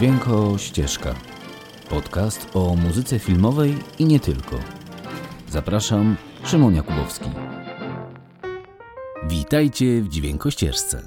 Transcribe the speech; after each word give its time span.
Dźwięko 0.00 0.58
Ścieżka. 0.58 1.14
Podcast 1.90 2.48
o 2.54 2.76
muzyce 2.76 3.18
filmowej 3.18 3.78
i 3.98 4.04
nie 4.04 4.20
tylko. 4.20 4.58
Zapraszam, 5.48 6.16
Szymon 6.44 6.74
Jakubowski. 6.74 7.30
Witajcie 9.28 10.02
w 10.02 10.08
Dźwięko 10.08 10.50
Ścieżce. 10.50 11.02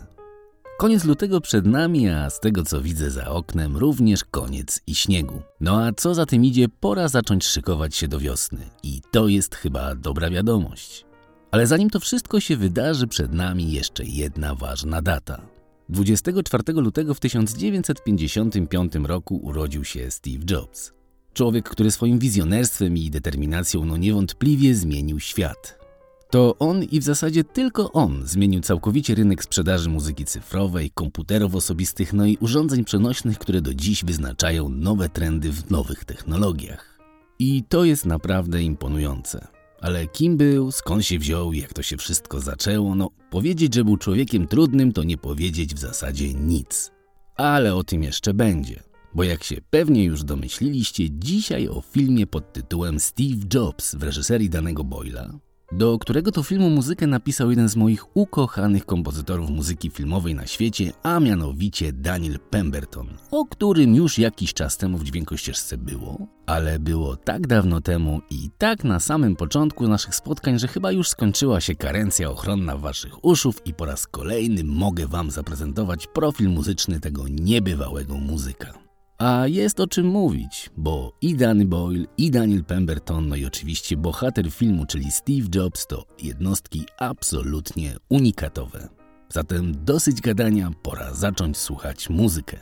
Koniec 0.80 1.04
lutego 1.04 1.42
przed 1.42 1.66
nami, 1.66 2.10
a 2.10 2.30
z 2.30 2.40
tego 2.40 2.64
co 2.64 2.82
widzę 2.82 3.12
za 3.12 3.28
oknem 3.28 3.78
również 3.78 4.24
koniec 4.24 4.82
i 4.88 4.96
śniegu. 4.96 5.42
No 5.62 5.84
a 5.84 5.92
co 5.98 6.14
za 6.14 6.26
tym 6.26 6.46
idzie, 6.46 6.68
pora 6.80 7.08
zacząć 7.08 7.46
szykować 7.46 7.96
się 7.96 8.08
do 8.08 8.20
wiosny. 8.20 8.70
I 8.84 9.02
to 9.12 9.28
jest 9.28 9.56
chyba 9.56 9.96
dobra 9.96 10.30
wiadomość. 10.30 11.06
Ale 11.52 11.68
zanim 11.68 11.90
to 11.90 12.00
wszystko 12.00 12.40
się 12.40 12.58
wydarzy, 12.58 13.08
przed 13.08 13.34
nami 13.34 13.72
jeszcze 13.72 14.04
jedna 14.06 14.56
ważna 14.56 15.02
data. 15.02 15.53
24 15.90 16.74
lutego 16.74 17.14
w 17.14 17.20
1955 17.20 18.96
roku 18.96 19.38
urodził 19.38 19.84
się 19.84 20.12
Steve 20.12 20.46
Jobs. 20.50 20.94
Człowiek, 21.34 21.70
który 21.70 21.92
swoim 21.92 22.20
wizjonerstwem 22.20 22.98
i 22.98 23.10
determinacją 23.10 23.86
no 23.86 23.98
niewątpliwie 23.98 24.76
zmienił 24.76 25.20
świat. 25.20 25.84
To 26.32 26.56
on 26.60 26.84
i 26.84 27.00
w 27.00 27.04
zasadzie 27.04 27.44
tylko 27.44 27.92
on 27.92 28.22
zmienił 28.26 28.62
całkowicie 28.62 29.16
rynek 29.16 29.44
sprzedaży 29.44 29.90
muzyki 29.90 30.26
cyfrowej, 30.26 30.92
komputerów 30.92 31.56
osobistych, 31.56 32.14
no 32.14 32.26
i 32.26 32.38
urządzeń 32.38 32.84
przenośnych, 32.84 33.40
które 33.40 33.62
do 33.62 33.74
dziś 33.74 34.06
wyznaczają 34.06 34.70
nowe 34.70 35.10
trendy 35.10 35.52
w 35.52 35.72
nowych 35.72 36.06
technologiach. 36.06 37.00
I 37.40 37.64
to 37.70 37.84
jest 37.84 38.06
naprawdę 38.06 38.64
imponujące. 38.64 39.48
Ale 39.84 40.08
kim 40.08 40.38
był, 40.38 40.72
skąd 40.72 41.06
się 41.06 41.20
wziął, 41.20 41.54
jak 41.54 41.74
to 41.74 41.84
się 41.84 41.98
wszystko 41.98 42.40
zaczęło, 42.40 42.96
no 42.96 43.10
powiedzieć, 43.30 43.76
że 43.76 43.84
był 43.84 43.98
człowiekiem 43.98 44.48
trudnym, 44.48 44.92
to 44.92 45.04
nie 45.04 45.18
powiedzieć 45.18 45.76
w 45.76 45.80
zasadzie 45.80 46.34
nic. 46.34 46.92
Ale 47.36 47.76
o 47.76 47.84
tym 47.84 48.04
jeszcze 48.04 48.34
będzie. 48.34 48.84
Bo 49.14 49.24
jak 49.24 49.44
się 49.44 49.56
pewnie 49.70 50.04
już 50.04 50.24
domyśliliście, 50.24 51.12
dzisiaj 51.12 51.68
o 51.68 51.82
filmie 51.82 52.28
pod 52.28 52.54
tytułem 52.54 53.00
Steve 53.00 53.46
Jobs 53.54 53.96
w 53.96 54.04
reżyserii 54.04 54.50
danego 54.50 54.84
Boyla, 54.84 55.34
do 55.78 56.00
którego 56.00 56.32
to 56.32 56.44
filmu 56.44 56.70
muzykę 56.70 57.08
napisał 57.08 57.50
jeden 57.50 57.70
z 57.70 57.76
moich 57.76 58.18
ukochanych 58.18 58.86
kompozytorów 58.86 59.50
muzyki 59.50 59.90
filmowej 59.90 60.36
na 60.36 60.48
świecie, 60.48 60.92
a 61.04 61.20
mianowicie 61.20 61.94
Daniel 61.94 62.40
Pemberton, 62.40 63.08
o 63.32 63.46
którym 63.46 63.96
już 63.96 64.18
jakiś 64.18 64.54
czas 64.54 64.78
temu 64.78 64.98
w 64.98 65.04
dźwiękościeżce 65.04 65.78
było, 65.78 66.28
ale 66.46 66.80
było 66.80 67.18
tak 67.18 67.48
dawno 67.48 67.82
temu 67.82 68.22
i 68.30 68.50
tak 68.58 68.84
na 68.84 69.00
samym 69.00 69.36
początku 69.36 69.88
naszych 69.88 70.16
spotkań, 70.16 70.60
że 70.60 70.68
chyba 70.68 70.92
już 70.92 71.10
skończyła 71.10 71.62
się 71.62 71.76
karencja 71.76 72.30
ochronna 72.30 72.78
waszych 72.78 73.26
uszów 73.26 73.68
i 73.68 73.74
po 73.74 73.86
raz 73.86 74.08
kolejny 74.08 74.64
mogę 74.64 75.08
wam 75.08 75.32
zaprezentować 75.32 76.08
profil 76.08 76.50
muzyczny 76.50 77.00
tego 77.00 77.28
niebywałego 77.28 78.18
muzyka. 78.18 78.84
A 79.18 79.48
jest 79.48 79.80
o 79.80 79.88
czym 79.88 80.08
mówić, 80.08 80.70
bo 80.78 81.14
i 81.22 81.36
Danny 81.36 81.66
Boyle, 81.66 82.06
i 82.18 82.32
Daniel 82.32 82.64
Pemberton, 82.64 83.28
no 83.28 83.36
i 83.36 83.46
oczywiście 83.46 83.98
bohater 83.98 84.52
filmu, 84.52 84.86
czyli 84.86 85.12
Steve 85.12 85.48
Jobs, 85.56 85.88
to 85.88 86.06
jednostki 86.24 86.86
absolutnie 87.00 87.96
unikatowe. 88.10 88.90
Zatem 89.30 89.86
dosyć 89.86 90.22
gadania, 90.22 90.72
pora 90.82 91.14
zacząć 91.14 91.58
słuchać 91.58 92.10
muzykę. 92.10 92.58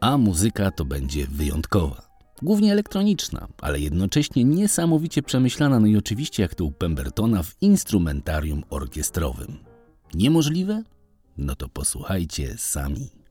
A 0.00 0.18
muzyka 0.18 0.70
to 0.70 0.84
będzie 0.84 1.26
wyjątkowa. 1.26 2.08
Głównie 2.42 2.72
elektroniczna, 2.72 3.48
ale 3.60 3.80
jednocześnie 3.80 4.44
niesamowicie 4.44 5.22
przemyślana, 5.22 5.80
no 5.80 5.86
i 5.86 5.96
oczywiście 5.96 6.42
jak 6.42 6.54
to 6.54 6.64
u 6.64 6.72
Pembertona 6.72 7.42
w 7.42 7.56
instrumentarium 7.60 8.62
orkiestrowym. 8.70 9.58
Niemożliwe? 10.14 10.82
No 11.38 11.54
to 11.56 11.68
posłuchajcie 11.68 12.54
sami. 12.58 13.23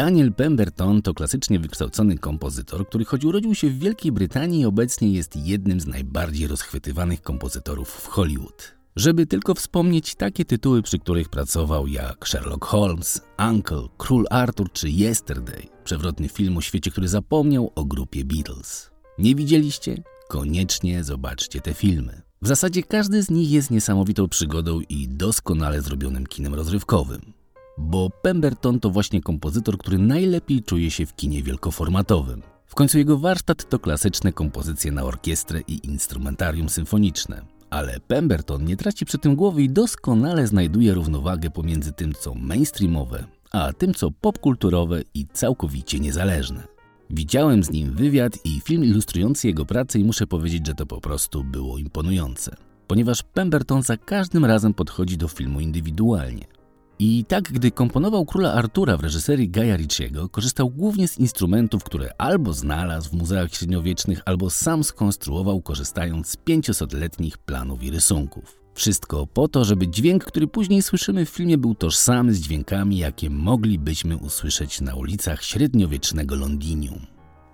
Daniel 0.00 0.32
Pemberton 0.32 1.02
to 1.02 1.14
klasycznie 1.14 1.58
wykształcony 1.58 2.18
kompozytor, 2.18 2.88
który 2.88 3.04
choć 3.04 3.24
urodził 3.24 3.54
się 3.54 3.70
w 3.70 3.78
Wielkiej 3.78 4.12
Brytanii, 4.12 4.64
obecnie 4.66 5.12
jest 5.12 5.36
jednym 5.36 5.80
z 5.80 5.86
najbardziej 5.86 6.46
rozchwytywanych 6.46 7.22
kompozytorów 7.22 7.88
w 7.88 8.06
Hollywood. 8.06 8.74
Żeby 8.96 9.26
tylko 9.26 9.54
wspomnieć 9.54 10.14
takie 10.14 10.44
tytuły, 10.44 10.82
przy 10.82 10.98
których 10.98 11.28
pracował 11.28 11.86
jak 11.86 12.28
Sherlock 12.28 12.64
Holmes, 12.64 13.20
Uncle, 13.50 13.82
Król 13.98 14.26
Arthur 14.30 14.72
czy 14.72 14.88
Yesterday, 14.88 15.66
przewrotny 15.84 16.28
film 16.28 16.56
o 16.56 16.60
świecie, 16.60 16.90
który 16.90 17.08
zapomniał 17.08 17.72
o 17.74 17.84
grupie 17.84 18.24
Beatles. 18.24 18.90
Nie 19.18 19.34
widzieliście? 19.34 20.02
Koniecznie 20.28 21.04
zobaczcie 21.04 21.60
te 21.60 21.74
filmy. 21.74 22.22
W 22.42 22.48
zasadzie 22.48 22.82
każdy 22.82 23.22
z 23.22 23.30
nich 23.30 23.50
jest 23.50 23.70
niesamowitą 23.70 24.28
przygodą 24.28 24.80
i 24.80 25.08
doskonale 25.08 25.82
zrobionym 25.82 26.26
kinem 26.26 26.54
rozrywkowym. 26.54 27.39
Bo 27.80 28.10
Pemberton 28.22 28.80
to 28.80 28.90
właśnie 28.90 29.22
kompozytor, 29.22 29.78
który 29.78 29.98
najlepiej 29.98 30.62
czuje 30.62 30.90
się 30.90 31.06
w 31.06 31.16
kinie 31.16 31.42
wielkoformatowym. 31.42 32.42
W 32.66 32.74
końcu 32.74 32.98
jego 32.98 33.18
warsztat 33.18 33.68
to 33.68 33.78
klasyczne 33.78 34.32
kompozycje 34.32 34.92
na 34.92 35.02
orkiestrę 35.04 35.60
i 35.68 35.86
instrumentarium 35.86 36.68
symfoniczne. 36.68 37.42
Ale 37.70 38.00
Pemberton 38.00 38.64
nie 38.64 38.76
traci 38.76 39.06
przy 39.06 39.18
tym 39.18 39.36
głowy 39.36 39.62
i 39.62 39.70
doskonale 39.70 40.46
znajduje 40.46 40.94
równowagę 40.94 41.50
pomiędzy 41.50 41.92
tym, 41.92 42.12
co 42.14 42.34
mainstreamowe, 42.34 43.24
a 43.50 43.72
tym, 43.72 43.94
co 43.94 44.10
popkulturowe 44.10 45.02
i 45.14 45.26
całkowicie 45.32 46.00
niezależne. 46.00 46.62
Widziałem 47.10 47.64
z 47.64 47.70
nim 47.70 47.92
wywiad 47.92 48.38
i 48.44 48.60
film 48.60 48.84
ilustrujący 48.84 49.46
jego 49.46 49.66
pracę 49.66 49.98
i 49.98 50.04
muszę 50.04 50.26
powiedzieć, 50.26 50.66
że 50.66 50.74
to 50.74 50.86
po 50.86 51.00
prostu 51.00 51.44
było 51.44 51.78
imponujące. 51.78 52.56
Ponieważ 52.86 53.22
Pemberton 53.22 53.82
za 53.82 53.96
każdym 53.96 54.44
razem 54.44 54.74
podchodzi 54.74 55.16
do 55.16 55.28
filmu 55.28 55.60
indywidualnie. 55.60 56.59
I 57.02 57.24
tak, 57.24 57.52
gdy 57.52 57.70
komponował 57.70 58.26
Króla 58.26 58.52
Artura 58.52 58.96
w 58.96 59.00
reżyserii 59.00 59.48
Gaja 59.48 59.76
Ricciego, 59.76 60.28
korzystał 60.28 60.70
głównie 60.70 61.08
z 61.08 61.18
instrumentów, 61.18 61.84
które 61.84 62.10
albo 62.18 62.52
znalazł 62.52 63.10
w 63.10 63.12
muzeach 63.12 63.54
średniowiecznych, 63.54 64.22
albo 64.24 64.50
sam 64.50 64.84
skonstruował 64.84 65.62
korzystając 65.62 66.28
z 66.28 66.36
500-letnich 66.36 67.38
planów 67.38 67.82
i 67.82 67.90
rysunków. 67.90 68.60
Wszystko 68.74 69.26
po 69.26 69.48
to, 69.48 69.64
żeby 69.64 69.88
dźwięk, 69.88 70.24
który 70.24 70.46
później 70.46 70.82
słyszymy 70.82 71.26
w 71.26 71.28
filmie, 71.28 71.58
był 71.58 71.74
tożsamy 71.74 72.34
z 72.34 72.40
dźwiękami, 72.40 72.98
jakie 72.98 73.30
moglibyśmy 73.30 74.16
usłyszeć 74.16 74.80
na 74.80 74.94
ulicach 74.94 75.44
średniowiecznego 75.44 76.36
Londynu. 76.36 77.00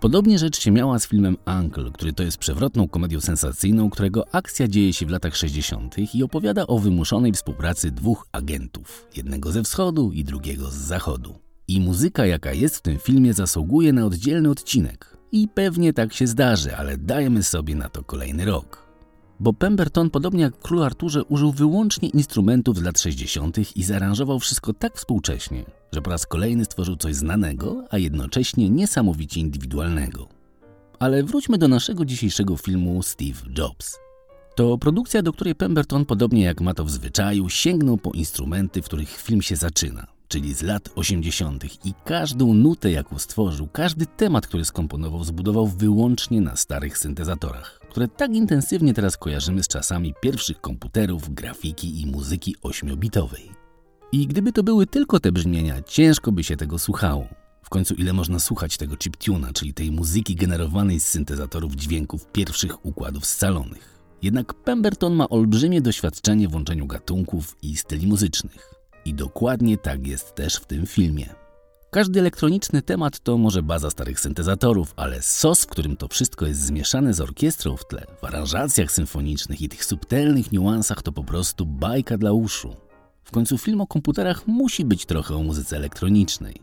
Podobnie 0.07 0.39
rzecz 0.39 0.61
się 0.61 0.71
miała 0.71 0.99
z 0.99 1.07
filmem 1.07 1.37
Uncle, 1.61 1.91
który 1.91 2.13
to 2.13 2.23
jest 2.23 2.39
przewrotną 2.39 2.89
komedią 2.89 3.21
sensacyjną, 3.21 3.91
którego 3.91 4.35
akcja 4.35 4.69
dzieje 4.69 4.93
się 4.93 5.07
w 5.07 5.11
latach 5.11 5.37
60. 5.37 6.15
i 6.15 6.23
opowiada 6.23 6.67
o 6.67 6.79
wymuszonej 6.79 7.33
współpracy 7.33 7.91
dwóch 7.91 8.27
agentów, 8.33 9.07
jednego 9.17 9.53
ze 9.53 9.63
wschodu 9.63 10.13
i 10.13 10.25
drugiego 10.25 10.71
z 10.71 10.75
zachodu. 10.75 11.39
I 11.69 11.81
muzyka, 11.81 12.27
jaka 12.27 12.53
jest 12.53 12.77
w 12.77 12.83
tym 12.83 12.99
filmie, 12.99 13.35
zasługuje 13.35 13.93
na 13.93 14.07
oddzielny 14.07 14.51
odcinek. 14.51 15.17
I 15.33 15.49
pewnie 15.49 15.93
tak 15.93 16.13
się 16.13 16.27
zdarzy, 16.27 16.77
ale 16.77 16.97
dajmy 16.97 17.43
sobie 17.43 17.75
na 17.75 17.89
to 17.89 18.03
kolejny 18.03 18.45
rok 18.45 18.86
bo 19.41 19.53
Pemberton, 19.53 20.11
podobnie 20.11 20.43
jak 20.43 20.57
w 20.57 20.61
Królu 20.61 20.83
Arturze, 20.83 21.25
użył 21.25 21.53
wyłącznie 21.53 22.09
instrumentów 22.09 22.79
z 22.79 22.83
lat 22.83 23.01
60. 23.01 23.77
i 23.77 23.83
zaaranżował 23.83 24.39
wszystko 24.39 24.73
tak 24.73 24.97
współcześnie, 24.97 25.65
że 25.93 26.03
po 26.03 26.11
raz 26.11 26.27
kolejny 26.27 26.65
stworzył 26.65 26.97
coś 26.97 27.15
znanego, 27.15 27.85
a 27.91 27.99
jednocześnie 27.99 28.71
niesamowicie 28.71 29.41
indywidualnego. 29.41 30.29
Ale 30.99 31.23
wróćmy 31.23 31.59
do 31.59 31.69
naszego 31.69 32.05
dzisiejszego 32.05 32.57
filmu 32.57 33.03
Steve 33.03 33.41
Jobs. 33.59 33.99
To 34.55 34.79
produkcja, 34.79 35.23
do 35.23 35.33
której 35.33 35.55
Pemberton, 35.55 36.05
podobnie 36.05 36.43
jak 36.43 36.61
ma 36.61 36.75
to 36.75 36.85
w 36.85 36.91
zwyczaju, 36.91 37.49
sięgnął 37.49 37.97
po 37.97 38.11
instrumenty, 38.11 38.83
w 38.83 38.85
których 38.85 39.11
film 39.11 39.43
się 39.43 39.57
zaczyna, 39.57 40.07
czyli 40.29 40.55
z 40.55 40.63
lat 40.63 40.89
80. 40.95 41.87
i 41.87 41.95
każdą 42.05 42.55
nutę, 42.55 42.91
jaką 42.91 43.19
stworzył, 43.19 43.69
każdy 43.73 44.07
temat, 44.07 44.47
który 44.47 44.65
skomponował, 44.65 45.25
zbudował 45.25 45.67
wyłącznie 45.67 46.41
na 46.41 46.57
starych 46.57 46.99
syntezatorach 46.99 47.86
które 47.97 48.09
tak 48.09 48.35
intensywnie 48.35 48.95
teraz 48.95 49.17
kojarzymy 49.17 49.63
z 49.63 49.69
czasami 49.69 50.15
pierwszych 50.21 50.61
komputerów, 50.61 51.35
grafiki 51.35 52.01
i 52.01 52.07
muzyki 52.07 52.55
ośmiobitowej. 52.63 53.51
I 54.13 54.27
gdyby 54.27 54.53
to 54.53 54.63
były 54.63 54.87
tylko 54.87 55.21
te 55.21 55.33
brzmienia, 55.33 55.83
ciężko 55.83 56.33
by 56.33 56.45
się 56.45 56.57
tego 56.57 56.79
słuchało. 56.79 57.29
W 57.63 57.69
końcu 57.69 57.95
ile 57.95 58.13
można 58.13 58.39
słuchać 58.39 58.77
tego 58.77 58.97
chiptuna, 58.97 59.53
czyli 59.53 59.75
tej 59.75 59.91
muzyki 59.91 60.35
generowanej 60.35 61.01
z 61.01 61.07
syntezatorów 61.07 61.75
dźwięków 61.75 62.27
pierwszych 62.33 62.87
układów 62.87 63.27
scalonych. 63.27 63.99
Jednak 64.23 64.55
Pemberton 64.55 65.15
ma 65.15 65.29
olbrzymie 65.29 65.81
doświadczenie 65.81 66.49
w 66.49 66.55
łączeniu 66.55 66.87
gatunków 66.87 67.57
i 67.63 67.77
styli 67.77 68.07
muzycznych. 68.07 68.75
I 69.05 69.15
dokładnie 69.15 69.79
tak 69.79 70.07
jest 70.07 70.35
też 70.35 70.57
w 70.57 70.67
tym 70.67 70.87
filmie. 70.87 71.46
Każdy 71.97 72.21
elektroniczny 72.21 72.83
temat 72.83 73.21
to 73.21 73.39
może 73.39 73.63
baza 73.63 73.91
starych 73.91 74.21
syntezatorów, 74.21 74.95
ale 74.97 75.23
sos, 75.23 75.65
w 75.65 75.67
którym 75.67 75.97
to 75.97 76.09
wszystko 76.09 76.47
jest 76.47 76.61
zmieszane 76.61 77.15
z 77.15 77.21
orkiestrą 77.21 77.77
w 77.77 77.87
tle, 77.87 78.07
w 78.21 78.25
aranżacjach 78.25 78.93
symfonicznych 78.93 79.61
i 79.61 79.69
tych 79.69 79.85
subtelnych 79.85 80.53
niuansach 80.53 81.03
to 81.03 81.13
po 81.13 81.25
prostu 81.25 81.67
bajka 81.67 82.19
dla 82.19 82.33
uszu. 82.33 82.77
W 83.25 83.31
końcu 83.31 83.59
film 83.59 83.81
o 83.81 83.87
komputerach 83.87 84.47
musi 84.47 84.85
być 84.85 85.07
trochę 85.07 85.37
o 85.37 85.43
muzyce 85.43 85.77
elektronicznej. 85.77 86.55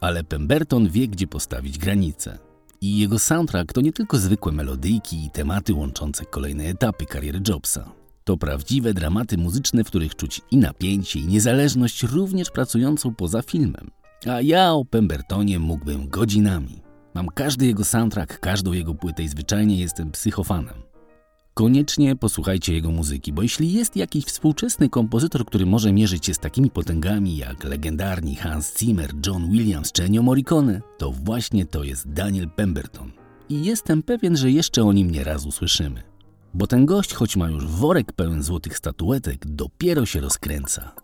Ale 0.00 0.24
Pemberton 0.24 0.88
wie, 0.88 1.08
gdzie 1.08 1.26
postawić 1.26 1.78
granice. 1.78 2.38
I 2.80 2.98
jego 2.98 3.18
soundtrack 3.18 3.72
to 3.72 3.80
nie 3.80 3.92
tylko 3.92 4.18
zwykłe 4.18 4.52
melodyjki 4.52 5.24
i 5.24 5.30
tematy 5.30 5.74
łączące 5.74 6.24
kolejne 6.24 6.64
etapy 6.64 7.06
kariery 7.06 7.40
Jobsa. 7.48 7.92
To 8.24 8.36
prawdziwe 8.36 8.94
dramaty 8.94 9.38
muzyczne, 9.38 9.84
w 9.84 9.86
których 9.86 10.16
czuć 10.16 10.40
i 10.50 10.56
napięcie, 10.56 11.18
i 11.18 11.26
niezależność, 11.26 12.02
również 12.02 12.50
pracującą 12.50 13.14
poza 13.14 13.42
filmem. 13.42 14.01
A 14.26 14.40
ja 14.40 14.72
o 14.72 14.84
Pembertonie 14.84 15.58
mógłbym 15.58 16.08
godzinami. 16.08 16.82
Mam 17.14 17.28
każdy 17.28 17.66
jego 17.66 17.84
soundtrack, 17.84 18.40
każdą 18.40 18.72
jego 18.72 18.94
płytę 18.94 19.22
i 19.22 19.28
zwyczajnie 19.28 19.80
jestem 19.80 20.10
psychofanem. 20.10 20.74
Koniecznie 21.54 22.16
posłuchajcie 22.16 22.74
jego 22.74 22.90
muzyki, 22.90 23.32
bo 23.32 23.42
jeśli 23.42 23.72
jest 23.72 23.96
jakiś 23.96 24.24
współczesny 24.24 24.88
kompozytor, 24.88 25.44
który 25.44 25.66
może 25.66 25.92
mierzyć 25.92 26.26
się 26.26 26.34
z 26.34 26.38
takimi 26.38 26.70
potęgami 26.70 27.36
jak 27.36 27.64
legendarni 27.64 28.36
Hans 28.36 28.78
Zimmer, 28.78 29.10
John 29.26 29.50
Williams 29.50 29.92
czy 29.92 30.04
Ennio 30.04 30.22
Morricone, 30.22 30.80
to 30.98 31.10
właśnie 31.10 31.66
to 31.66 31.84
jest 31.84 32.12
Daniel 32.12 32.50
Pemberton. 32.50 33.12
I 33.48 33.64
jestem 33.64 34.02
pewien, 34.02 34.36
że 34.36 34.50
jeszcze 34.50 34.84
o 34.84 34.92
nim 34.92 35.10
nieraz 35.10 35.46
usłyszymy. 35.46 36.02
Bo 36.54 36.66
ten 36.66 36.86
gość, 36.86 37.14
choć 37.14 37.36
ma 37.36 37.48
już 37.48 37.66
worek 37.66 38.12
pełen 38.12 38.42
złotych 38.42 38.78
statuetek, 38.78 39.46
dopiero 39.46 40.06
się 40.06 40.20
rozkręca. 40.20 41.01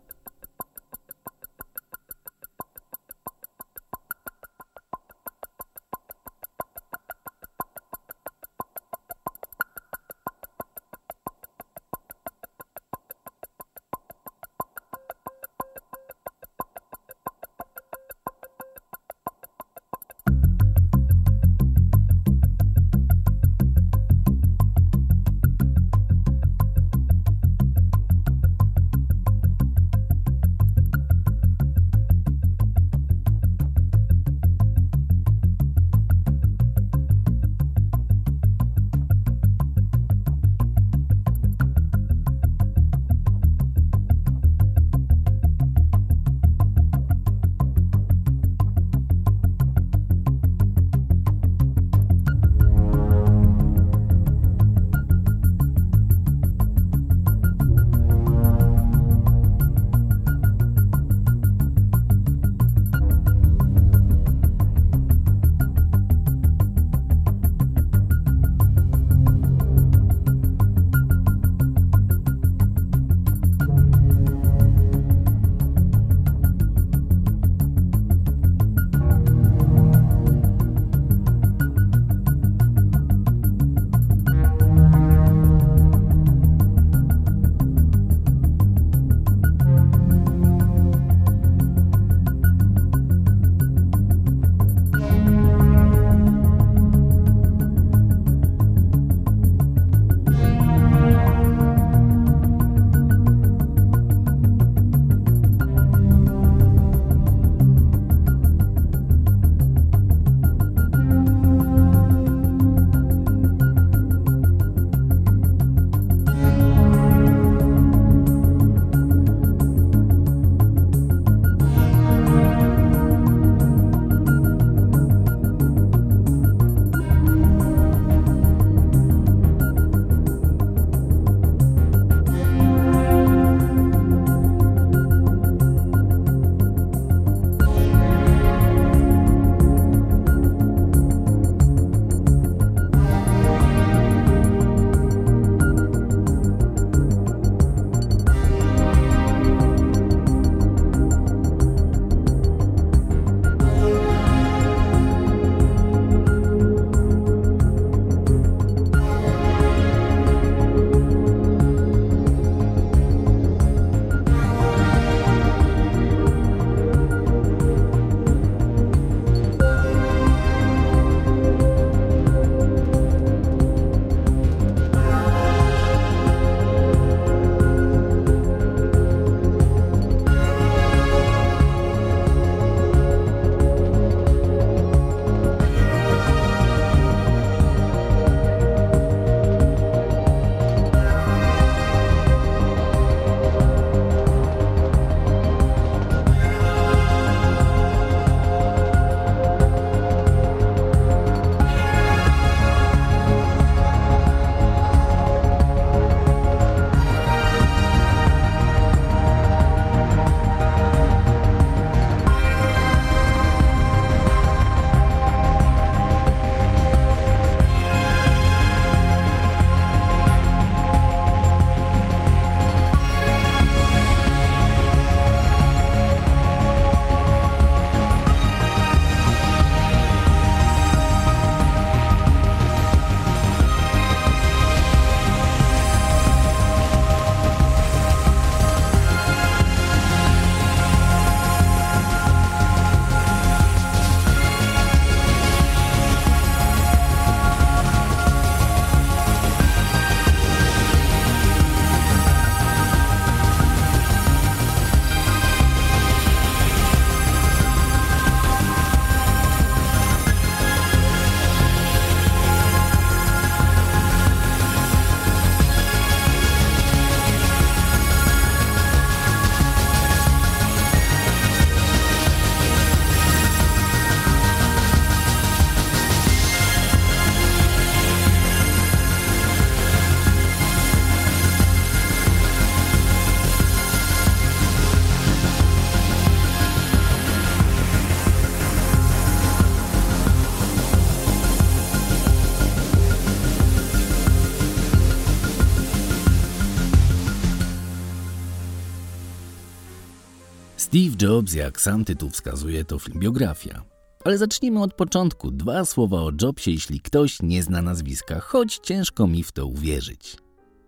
Steve 300.88 301.16
Jobs, 301.22 301.54
jak 301.54 301.80
sam 301.80 302.04
tytuł 302.04 302.30
wskazuje, 302.30 302.84
to 302.84 302.98
film 302.98 303.20
biografia. 303.20 303.82
Ale 304.24 304.38
zacznijmy 304.38 304.82
od 304.82 304.94
początku. 304.94 305.50
Dwa 305.50 305.84
słowa 305.84 306.20
o 306.22 306.32
Jobsie, 306.42 306.70
jeśli 306.70 307.00
ktoś 307.00 307.42
nie 307.42 307.62
zna 307.62 307.82
nazwiska, 307.82 308.40
choć 308.40 308.78
ciężko 308.78 309.26
mi 309.26 309.42
w 309.42 309.52
to 309.52 309.66
uwierzyć. 309.66 310.36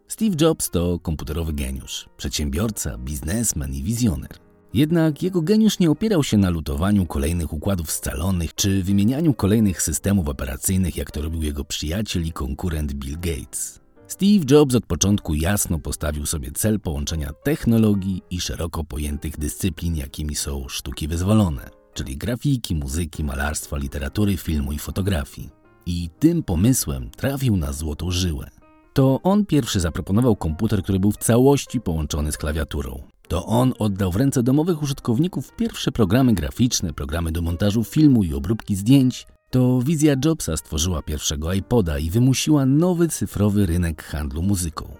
Steve 0.08 0.36
Jobs 0.40 0.70
to 0.70 0.98
komputerowy 0.98 1.52
geniusz, 1.52 2.08
przedsiębiorca, 2.16 2.98
biznesmen 2.98 3.74
i 3.74 3.82
wizjoner. 3.82 4.30
Jednak 4.74 5.22
jego 5.22 5.42
geniusz 5.42 5.78
nie 5.78 5.90
opierał 5.90 6.24
się 6.24 6.36
na 6.36 6.50
lutowaniu 6.50 7.06
kolejnych 7.06 7.52
układów 7.52 7.90
scalonych 7.90 8.54
czy 8.54 8.82
wymienianiu 8.82 9.34
kolejnych 9.34 9.82
systemów 9.82 10.28
operacyjnych, 10.28 10.96
jak 10.96 11.10
to 11.10 11.22
robił 11.22 11.42
jego 11.42 11.64
przyjaciel 11.64 12.26
i 12.26 12.32
konkurent 12.32 12.92
Bill 12.92 13.16
Gates. 13.20 13.79
Steve 14.10 14.44
Jobs 14.50 14.74
od 14.74 14.86
początku 14.86 15.34
jasno 15.34 15.78
postawił 15.78 16.26
sobie 16.26 16.50
cel 16.50 16.80
połączenia 16.80 17.32
technologii 17.32 18.22
i 18.30 18.40
szeroko 18.40 18.84
pojętych 18.84 19.38
dyscyplin, 19.38 19.96
jakimi 19.96 20.34
są 20.34 20.68
sztuki 20.68 21.08
wyzwolone, 21.08 21.70
czyli 21.94 22.16
grafiki, 22.16 22.74
muzyki, 22.74 23.24
malarstwa, 23.24 23.76
literatury, 23.76 24.36
filmu 24.36 24.72
i 24.72 24.78
fotografii. 24.78 25.50
I 25.86 26.08
tym 26.18 26.42
pomysłem 26.42 27.10
trafił 27.10 27.56
na 27.56 27.72
złotą 27.72 28.10
żyłę. 28.10 28.50
To 28.92 29.20
on 29.22 29.46
pierwszy 29.46 29.80
zaproponował 29.80 30.36
komputer, 30.36 30.82
który 30.82 31.00
był 31.00 31.12
w 31.12 31.16
całości 31.16 31.80
połączony 31.80 32.32
z 32.32 32.36
klawiaturą. 32.36 33.02
To 33.28 33.46
on 33.46 33.72
oddał 33.78 34.12
w 34.12 34.16
ręce 34.16 34.42
domowych 34.42 34.82
użytkowników 34.82 35.56
pierwsze 35.56 35.92
programy 35.92 36.34
graficzne, 36.34 36.92
programy 36.92 37.32
do 37.32 37.42
montażu 37.42 37.84
filmu 37.84 38.24
i 38.24 38.34
obróbki 38.34 38.76
zdjęć. 38.76 39.26
To 39.50 39.80
wizja 39.82 40.16
Jobsa 40.24 40.56
stworzyła 40.56 41.02
pierwszego 41.02 41.52
iPoda 41.52 41.98
i 41.98 42.10
wymusiła 42.10 42.66
nowy 42.66 43.08
cyfrowy 43.08 43.66
rynek 43.66 44.04
handlu 44.04 44.42
muzyką. 44.42 44.96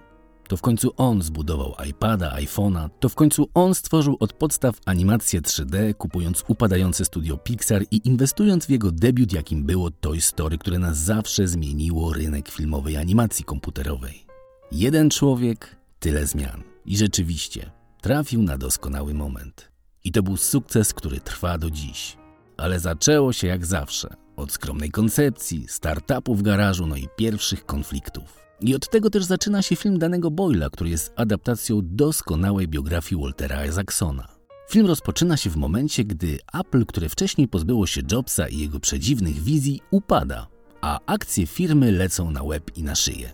To 0.48 0.56
w 0.56 0.60
końcu 0.60 0.92
on 0.96 1.22
zbudował 1.22 1.74
iPada, 1.88 2.36
iPhone'a, 2.36 2.88
to 3.00 3.08
w 3.08 3.14
końcu 3.14 3.48
on 3.54 3.74
stworzył 3.74 4.16
od 4.20 4.32
podstaw 4.32 4.78
animację 4.86 5.40
3D, 5.40 5.94
kupując 5.94 6.44
upadające 6.48 7.04
studio 7.04 7.36
Pixar 7.36 7.82
i 7.90 8.00
inwestując 8.04 8.66
w 8.66 8.70
jego 8.70 8.92
debiut, 8.92 9.32
jakim 9.32 9.64
było 9.64 9.90
Toy 9.90 10.20
Story, 10.20 10.58
które 10.58 10.78
na 10.78 10.94
zawsze 10.94 11.48
zmieniło 11.48 12.12
rynek 12.12 12.48
filmowej 12.48 12.96
animacji 12.96 13.44
komputerowej. 13.44 14.26
Jeden 14.72 15.10
człowiek, 15.10 15.76
tyle 16.00 16.26
zmian. 16.26 16.62
I 16.86 16.96
rzeczywiście, 16.96 17.70
trafił 18.00 18.42
na 18.42 18.58
doskonały 18.58 19.14
moment. 19.14 19.70
I 20.04 20.12
to 20.12 20.22
był 20.22 20.36
sukces, 20.36 20.94
który 20.94 21.20
trwa 21.20 21.58
do 21.58 21.70
dziś. 21.70 22.16
Ale 22.56 22.80
zaczęło 22.80 23.32
się 23.32 23.46
jak 23.46 23.66
zawsze. 23.66 24.16
Od 24.40 24.52
skromnej 24.52 24.90
koncepcji, 24.90 25.64
startupu 25.68 26.34
w 26.34 26.42
garażu, 26.42 26.86
no 26.86 26.96
i 26.96 27.08
pierwszych 27.16 27.66
konfliktów. 27.66 28.40
I 28.60 28.74
od 28.74 28.90
tego 28.90 29.10
też 29.10 29.24
zaczyna 29.24 29.62
się 29.62 29.76
film 29.76 29.98
danego 29.98 30.30
Boyla, 30.30 30.70
który 30.70 30.90
jest 30.90 31.12
adaptacją 31.16 31.80
doskonałej 31.84 32.68
biografii 32.68 33.22
Waltera 33.22 33.66
Isaacsona. 33.66 34.28
Film 34.70 34.86
rozpoczyna 34.86 35.36
się 35.36 35.50
w 35.50 35.56
momencie, 35.56 36.04
gdy 36.04 36.38
Apple, 36.52 36.86
które 36.86 37.08
wcześniej 37.08 37.48
pozbyło 37.48 37.86
się 37.86 38.00
Jobsa 38.12 38.48
i 38.48 38.58
jego 38.58 38.80
przedziwnych 38.80 39.42
wizji, 39.42 39.80
upada, 39.90 40.46
a 40.80 40.98
akcje 41.06 41.46
firmy 41.46 41.92
lecą 41.92 42.30
na 42.30 42.42
łeb 42.42 42.76
i 42.76 42.82
na 42.82 42.94
szyję. 42.94 43.32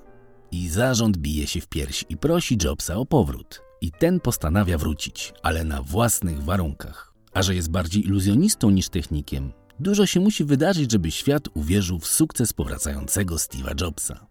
I 0.51 0.69
zarząd 0.69 1.17
bije 1.17 1.47
się 1.47 1.61
w 1.61 1.69
pierś 1.69 2.05
i 2.09 2.17
prosi 2.17 2.59
Jobsa 2.65 2.97
o 2.97 3.07
powrót. 3.07 3.63
I 3.81 3.91
ten 3.91 4.21
postanawia 4.21 4.79
wrócić, 4.79 5.35
ale 5.43 5.65
na 5.65 5.83
własnych 5.83 6.43
warunkach. 6.43 7.13
A 7.33 7.43
że 7.43 7.55
jest 7.55 7.71
bardziej 7.71 8.07
iluzjonistą 8.07 8.71
niż 8.71 8.89
technikiem, 8.89 9.53
dużo 9.81 10.07
się 10.07 10.21
musi 10.21 10.45
wydarzyć, 10.45 10.93
żeby 10.93 11.11
świat 11.11 11.49
uwierzył 11.55 11.99
w 11.99 12.07
sukces 12.07 12.53
powracającego 12.53 13.35
Steve'a 13.35 13.81
Jobsa. 13.81 14.27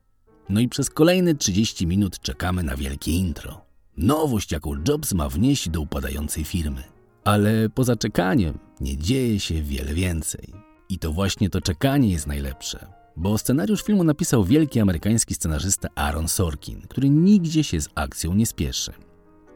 No 0.50 0.60
i 0.60 0.70
przez 0.70 0.90
kolejne 0.90 1.36
30 1.36 1.88
minut 1.88 2.20
czekamy 2.20 2.64
na 2.64 2.78
wielkie 2.78 3.12
intro. 3.12 3.62
Nowość, 3.98 4.52
jaką 4.52 4.72
Jobs 4.88 5.14
ma 5.14 5.30
wnieść 5.30 5.70
do 5.70 5.82
upadającej 5.82 6.44
firmy. 6.44 6.84
Ale 7.24 7.70
poza 7.70 7.96
czekaniem 7.96 8.60
nie 8.82 8.98
dzieje 8.98 9.40
się 9.40 9.62
wiele 9.62 9.94
więcej. 9.94 10.54
I 10.90 11.00
to 11.00 11.12
właśnie 11.12 11.50
to 11.50 11.62
czekanie 11.62 12.10
jest 12.10 12.28
najlepsze. 12.28 12.88
Bo 13.18 13.38
scenariusz 13.38 13.84
filmu 13.84 14.04
napisał 14.04 14.44
wielki 14.44 14.80
amerykański 14.80 15.36
scenarzysta 15.36 15.88
Aaron 15.96 16.28
Sorkin, 16.28 16.82
który 16.82 17.10
nigdzie 17.10 17.64
się 17.64 17.82
z 17.82 17.90
akcją 17.96 18.34
nie 18.34 18.46
spieszy. 18.46 18.94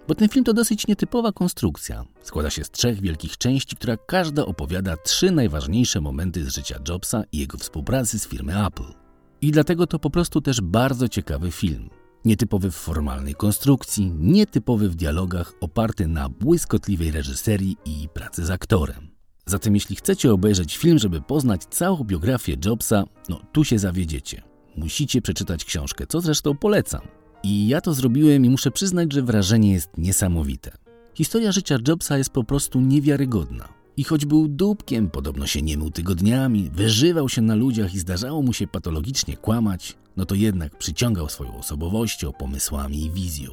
Bo 0.10 0.16
ten 0.16 0.30
film 0.30 0.46
to 0.46 0.54
dosyć 0.54 0.88
nietypowa 0.88 1.32
konstrukcja. 1.32 2.06
Składa 2.24 2.50
się 2.50 2.64
z 2.64 2.72
trzech 2.72 3.02
wielkich 3.02 3.38
części, 3.38 3.76
która 3.76 3.98
każda 3.98 4.46
opowiada 4.46 4.98
trzy 4.98 5.32
najważniejsze 5.32 6.02
momenty 6.02 6.46
z 6.46 6.56
życia 6.56 6.80
Jobsa 6.88 7.24
i 7.32 7.38
jego 7.38 7.58
współpracy 7.58 8.20
z 8.20 8.28
firmy 8.28 8.66
Apple. 8.66 8.94
I 9.42 9.52
dlatego 9.52 9.88
to 9.88 10.00
po 10.00 10.10
prostu 10.10 10.42
też 10.42 10.62
bardzo 10.62 11.08
ciekawy 11.08 11.52
film. 11.52 11.90
Nietypowy 12.26 12.72
w 12.72 12.76
formalnej 12.76 13.36
konstrukcji, 13.36 14.12
nietypowy 14.20 14.90
w 14.90 14.96
dialogach, 14.96 15.54
oparty 15.62 16.08
na 16.08 16.30
błyskotliwej 16.30 17.12
reżyserii 17.12 17.78
i 17.86 18.08
pracy 18.14 18.46
z 18.46 18.50
aktorem. 18.50 19.10
Zatem 19.46 19.74
jeśli 19.76 19.96
chcecie 19.96 20.34
obejrzeć 20.34 20.78
film, 20.78 21.00
żeby 21.00 21.22
poznać 21.22 21.62
całą 21.66 22.04
biografię 22.04 22.56
Jobsa, 22.66 23.04
no 23.30 23.42
tu 23.52 23.64
się 23.64 23.80
zawiedziecie. 23.80 24.42
Musicie 24.76 25.22
przeczytać 25.22 25.66
książkę, 25.66 26.06
co 26.08 26.22
zresztą 26.22 26.58
polecam. 26.58 27.19
I 27.44 27.68
ja 27.68 27.82
to 27.82 27.94
zrobiłem 27.94 28.46
i 28.46 28.50
muszę 28.50 28.72
przyznać, 28.72 29.14
że 29.14 29.22
wrażenie 29.22 29.74
jest 29.74 29.90
niesamowite. 29.98 30.72
Historia 31.14 31.52
życia 31.52 31.78
Jobsa 31.88 32.18
jest 32.18 32.30
po 32.30 32.44
prostu 32.44 32.82
niewiarygodna. 32.82 33.70
I 33.98 34.04
choć 34.04 34.26
był 34.26 34.48
dupkiem, 34.48 35.10
podobno 35.10 35.48
się 35.48 35.62
nie 35.62 35.78
mył 35.78 35.92
tygodniami, 35.92 36.70
wyżywał 36.74 37.30
się 37.30 37.42
na 37.42 37.56
ludziach 37.56 37.94
i 37.94 38.00
zdarzało 38.00 38.42
mu 38.42 38.54
się 38.54 38.68
patologicznie 38.68 39.38
kłamać, 39.38 39.98
no 40.18 40.26
to 40.26 40.36
jednak 40.36 40.78
przyciągał 40.78 41.30
swoją 41.30 41.58
osobowością, 41.58 42.34
pomysłami 42.34 43.06
i 43.06 43.12
wizją. 43.12 43.52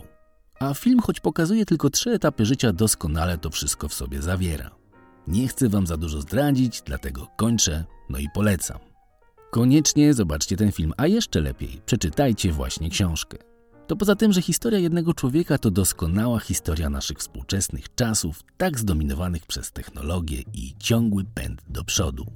A 0.61 0.75
film, 0.75 1.01
choć 1.01 1.21
pokazuje 1.21 1.65
tylko 1.65 1.91
trzy 1.91 2.11
etapy 2.11 2.47
życia, 2.47 2.73
doskonale 2.73 3.39
to 3.39 3.51
wszystko 3.51 3.89
w 3.89 3.95
sobie 3.95 4.23
zawiera. 4.23 4.71
Nie 5.29 5.49
chcę 5.49 5.69
wam 5.69 5.87
za 5.87 5.97
dużo 5.97 6.21
zdradzić, 6.21 6.83
dlatego 6.87 7.27
kończę, 7.37 7.85
no 8.11 8.19
i 8.19 8.29
polecam. 8.35 8.79
Koniecznie 9.51 10.15
zobaczcie 10.15 10.57
ten 10.57 10.73
film, 10.73 10.93
a 10.97 11.07
jeszcze 11.07 11.41
lepiej 11.41 11.81
przeczytajcie 11.87 12.53
właśnie 12.53 12.91
książkę 12.91 13.56
to 13.87 13.97
poza 13.97 14.17
tym, 14.17 14.33
że 14.33 14.43
historia 14.43 14.79
jednego 14.79 15.15
człowieka 15.15 15.59
to 15.59 15.71
doskonała 15.71 16.41
historia 16.41 16.91
naszych 16.91 17.19
współczesnych 17.19 17.95
czasów, 17.95 18.45
tak 18.57 18.79
zdominowanych 18.79 19.47
przez 19.47 19.73
technologię 19.73 20.43
i 20.53 20.75
ciągły 20.79 21.25
pęd 21.25 21.63
do 21.69 21.85
przodu. 21.85 22.27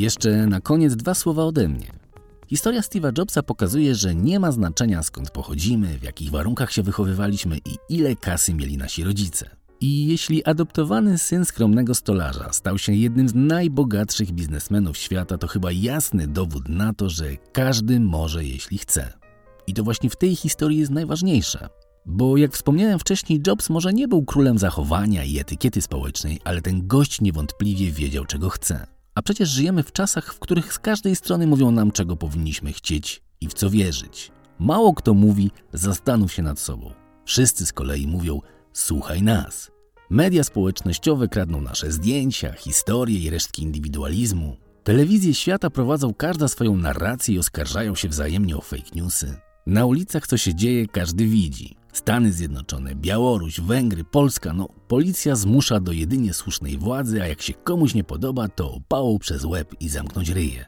Jeszcze 0.00 0.46
na 0.46 0.60
koniec 0.60 0.96
dwa 0.96 1.14
słowa 1.14 1.44
ode 1.44 1.68
mnie. 1.68 1.92
Historia 2.46 2.80
Steve'a 2.80 3.18
Jobsa 3.18 3.42
pokazuje, 3.42 3.94
że 3.94 4.14
nie 4.14 4.40
ma 4.40 4.52
znaczenia 4.52 5.02
skąd 5.02 5.30
pochodzimy, 5.30 5.98
w 5.98 6.02
jakich 6.02 6.30
warunkach 6.30 6.72
się 6.72 6.82
wychowywaliśmy 6.82 7.58
i 7.58 7.76
ile 7.88 8.16
kasy 8.16 8.54
mieli 8.54 8.76
nasi 8.76 9.04
rodzice. 9.04 9.50
I 9.80 10.06
jeśli 10.06 10.44
adoptowany 10.44 11.18
syn 11.18 11.44
skromnego 11.44 11.94
stolarza 11.94 12.52
stał 12.52 12.78
się 12.78 12.92
jednym 12.92 13.28
z 13.28 13.34
najbogatszych 13.34 14.32
biznesmenów 14.32 14.96
świata, 14.96 15.38
to 15.38 15.46
chyba 15.46 15.72
jasny 15.72 16.26
dowód 16.26 16.68
na 16.68 16.94
to, 16.94 17.08
że 17.08 17.24
każdy 17.52 18.00
może, 18.00 18.44
jeśli 18.44 18.78
chce. 18.78 19.12
I 19.66 19.74
to 19.74 19.82
właśnie 19.82 20.10
w 20.10 20.16
tej 20.16 20.36
historii 20.36 20.78
jest 20.78 20.92
najważniejsze. 20.92 21.68
Bo 22.06 22.36
jak 22.36 22.52
wspomniałem 22.52 22.98
wcześniej, 22.98 23.40
Jobs 23.46 23.70
może 23.70 23.92
nie 23.92 24.08
był 24.08 24.24
królem 24.24 24.58
zachowania 24.58 25.24
i 25.24 25.38
etykiety 25.38 25.82
społecznej, 25.82 26.40
ale 26.44 26.62
ten 26.62 26.86
gość 26.86 27.20
niewątpliwie 27.20 27.90
wiedział, 27.90 28.24
czego 28.24 28.48
chce. 28.48 28.99
A 29.14 29.22
przecież 29.22 29.48
żyjemy 29.48 29.82
w 29.82 29.92
czasach, 29.92 30.34
w 30.34 30.38
których 30.38 30.72
z 30.72 30.78
każdej 30.78 31.16
strony 31.16 31.46
mówią 31.46 31.70
nam, 31.70 31.92
czego 31.92 32.16
powinniśmy 32.16 32.72
chcieć 32.72 33.22
i 33.40 33.48
w 33.48 33.54
co 33.54 33.70
wierzyć. 33.70 34.32
Mało 34.58 34.94
kto 34.94 35.14
mówi, 35.14 35.50
zastanów 35.72 36.32
się 36.32 36.42
nad 36.42 36.60
sobą. 36.60 36.92
Wszyscy 37.24 37.66
z 37.66 37.72
kolei 37.72 38.06
mówią, 38.06 38.40
słuchaj 38.72 39.22
nas. 39.22 39.70
Media 40.10 40.44
społecznościowe 40.44 41.28
kradną 41.28 41.60
nasze 41.60 41.92
zdjęcia, 41.92 42.52
historie 42.52 43.18
i 43.18 43.30
resztki 43.30 43.62
indywidualizmu. 43.62 44.56
Telewizje 44.84 45.34
świata 45.34 45.70
prowadzą 45.70 46.14
każda 46.14 46.48
swoją 46.48 46.76
narrację 46.76 47.34
i 47.34 47.38
oskarżają 47.38 47.94
się 47.94 48.08
wzajemnie 48.08 48.56
o 48.56 48.60
fake 48.60 48.90
newsy. 48.94 49.36
Na 49.66 49.86
ulicach 49.86 50.26
co 50.26 50.36
się 50.36 50.54
dzieje, 50.54 50.86
każdy 50.86 51.26
widzi. 51.26 51.76
Stany 51.92 52.32
Zjednoczone, 52.32 52.94
Białoruś, 52.94 53.60
Węgry, 53.60 54.04
Polska, 54.04 54.52
no 54.52 54.68
policja 54.88 55.36
zmusza 55.36 55.80
do 55.80 55.92
jedynie 55.92 56.34
słusznej 56.34 56.78
władzy, 56.78 57.22
a 57.22 57.26
jak 57.26 57.42
się 57.42 57.54
komuś 57.54 57.94
nie 57.94 58.04
podoba, 58.04 58.48
to 58.48 58.72
opałą 58.72 59.18
przez 59.18 59.44
łeb 59.44 59.74
i 59.80 59.88
zamknąć 59.88 60.28
ryje. 60.28 60.64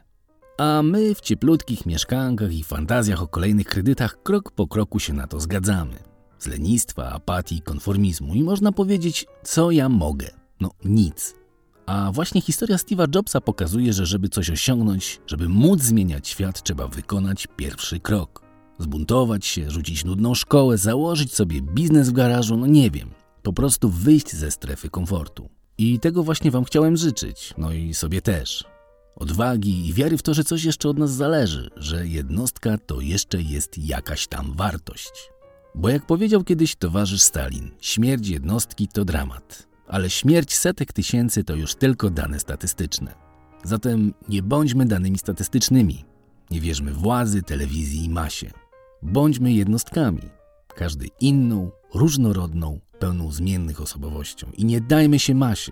A 0.57 0.81
my 0.83 1.15
w 1.15 1.21
cieplutkich 1.21 1.85
mieszkankach 1.85 2.53
i 2.53 2.63
fantazjach 2.63 3.21
o 3.21 3.27
kolejnych 3.27 3.67
kredytach 3.67 4.23
krok 4.23 4.51
po 4.51 4.67
kroku 4.67 4.99
się 4.99 5.13
na 5.13 5.27
to 5.27 5.39
zgadzamy. 5.39 5.95
Z 6.39 6.47
lenistwa, 6.47 7.09
apatii, 7.09 7.61
konformizmu 7.61 8.33
i 8.33 8.43
można 8.43 8.71
powiedzieć, 8.71 9.25
co 9.43 9.71
ja 9.71 9.89
mogę. 9.89 10.27
No 10.61 10.71
nic. 10.85 11.35
A 11.85 12.11
właśnie 12.11 12.41
historia 12.41 12.77
Steve'a 12.77 13.15
Jobsa 13.15 13.41
pokazuje, 13.41 13.93
że 13.93 14.05
żeby 14.05 14.29
coś 14.29 14.49
osiągnąć, 14.49 15.21
żeby 15.27 15.49
móc 15.49 15.81
zmieniać 15.81 16.27
świat, 16.27 16.63
trzeba 16.63 16.87
wykonać 16.87 17.47
pierwszy 17.55 17.99
krok. 17.99 18.43
Zbuntować 18.79 19.45
się, 19.45 19.71
rzucić 19.71 20.05
nudną 20.05 20.35
szkołę, 20.35 20.77
założyć 20.77 21.33
sobie 21.33 21.61
biznes 21.61 22.09
w 22.09 22.13
garażu, 22.13 22.57
no 22.57 22.67
nie 22.67 22.91
wiem. 22.91 23.09
Po 23.43 23.53
prostu 23.53 23.89
wyjść 23.89 24.35
ze 24.35 24.51
strefy 24.51 24.89
komfortu. 24.89 25.49
I 25.77 25.99
tego 25.99 26.23
właśnie 26.23 26.51
Wam 26.51 26.63
chciałem 26.63 26.97
życzyć, 26.97 27.53
no 27.57 27.71
i 27.71 27.93
sobie 27.93 28.21
też. 28.21 28.63
Odwagi 29.15 29.87
i 29.87 29.93
wiary 29.93 30.17
w 30.17 30.21
to, 30.21 30.33
że 30.33 30.43
coś 30.43 30.63
jeszcze 30.63 30.89
od 30.89 30.97
nas 30.97 31.11
zależy, 31.11 31.69
że 31.75 32.07
jednostka 32.07 32.77
to 32.77 33.01
jeszcze 33.01 33.41
jest 33.41 33.77
jakaś 33.77 34.27
tam 34.27 34.53
wartość. 34.53 35.11
Bo 35.75 35.89
jak 35.89 36.05
powiedział 36.05 36.43
kiedyś 36.43 36.75
towarzysz 36.75 37.21
Stalin, 37.21 37.71
śmierć 37.81 38.27
jednostki 38.27 38.87
to 38.87 39.05
dramat, 39.05 39.67
ale 39.87 40.09
śmierć 40.09 40.53
setek 40.55 40.93
tysięcy 40.93 41.43
to 41.43 41.55
już 41.55 41.75
tylko 41.75 42.09
dane 42.09 42.39
statystyczne. 42.39 43.15
Zatem 43.63 44.13
nie 44.29 44.43
bądźmy 44.43 44.85
danymi 44.85 45.17
statystycznymi. 45.17 46.05
Nie 46.51 46.61
wierzmy 46.61 46.91
władzy, 46.91 47.41
telewizji 47.41 48.05
i 48.05 48.09
masie. 48.09 48.51
Bądźmy 49.03 49.53
jednostkami, 49.53 50.21
każdy 50.75 51.07
inną, 51.19 51.71
różnorodną, 51.93 52.79
pełną 52.99 53.31
zmiennych 53.31 53.81
osobowością 53.81 54.47
i 54.57 54.65
nie 54.65 54.81
dajmy 54.81 55.19
się 55.19 55.35
masie. 55.35 55.71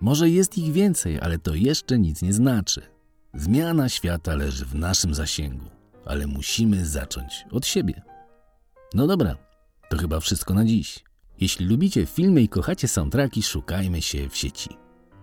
Może 0.00 0.30
jest 0.30 0.58
ich 0.58 0.72
więcej, 0.72 1.20
ale 1.20 1.38
to 1.38 1.54
jeszcze 1.54 1.98
nic 1.98 2.22
nie 2.22 2.32
znaczy. 2.32 2.82
Zmiana 3.34 3.88
świata 3.88 4.34
leży 4.34 4.66
w 4.66 4.74
naszym 4.74 5.14
zasięgu, 5.14 5.64
ale 6.04 6.26
musimy 6.26 6.86
zacząć 6.86 7.46
od 7.50 7.66
siebie. 7.66 8.02
No 8.94 9.06
dobra, 9.06 9.36
to 9.88 9.98
chyba 9.98 10.20
wszystko 10.20 10.54
na 10.54 10.64
dziś. 10.64 11.04
Jeśli 11.40 11.66
lubicie 11.66 12.06
filmy 12.06 12.42
i 12.42 12.48
kochacie 12.48 12.88
soundtracki, 12.88 13.42
szukajmy 13.42 14.02
się 14.02 14.28
w 14.28 14.36
sieci. 14.36 14.70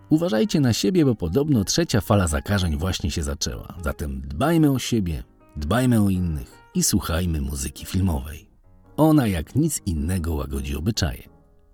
Uważajcie 0.10 0.60
na 0.60 0.74
siebie, 0.74 1.06
bo 1.06 1.16
podobno 1.16 1.64
trzecia 1.64 2.02
fala 2.02 2.28
zakażeń 2.28 2.78
właśnie 2.78 3.12
się 3.12 3.24
zaczęła. 3.24 3.78
Zatem 3.84 4.22
dbajmy 4.22 4.72
o 4.72 4.80
siebie, 4.80 5.24
dbajmy 5.56 6.02
o 6.02 6.10
innych 6.10 6.67
i 6.78 6.84
słuchajmy 6.84 7.42
muzyki 7.42 7.86
filmowej. 7.86 8.50
Ona 8.98 9.28
jak 9.28 9.56
nic 9.56 9.82
innego 9.86 10.34
łagodzi 10.34 10.76
obyczaje. 10.76 11.24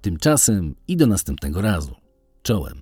Tymczasem 0.01 0.75
i 0.87 0.97
do 0.97 1.07
następnego 1.07 1.61
razu. 1.61 1.95
Czołem. 2.41 2.81